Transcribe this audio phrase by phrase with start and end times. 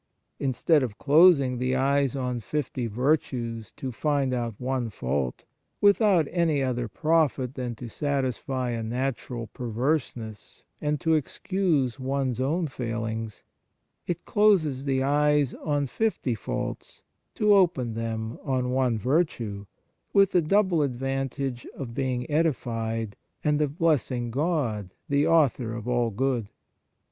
[0.39, 5.45] Instead of closing the eyes on fifty virtues to find out one fault,
[5.79, 12.39] without any other profit than to satisfy a natural perverseness and to excuse one s
[12.39, 13.43] own failings,
[14.07, 17.03] it closes the eyes on fifty faults
[17.35, 19.67] to open them on one virtue,
[20.13, 26.09] with the double advantage of being edified and of blessing God, the Author of all
[26.09, 26.47] good.